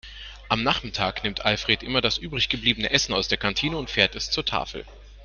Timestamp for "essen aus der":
2.89-3.37